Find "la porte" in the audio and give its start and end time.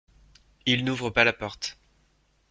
1.23-1.77